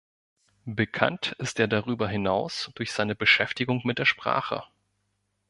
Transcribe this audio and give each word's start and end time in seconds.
Bekannt 0.65 1.33
ist 1.37 1.59
er 1.59 1.67
darüber 1.67 2.07
hinaus 2.09 2.71
durch 2.73 2.91
seine 2.91 3.13
Beschäftigung 3.13 3.81
mit 3.85 3.99
der 3.99 4.05
Sprache. 4.05 4.63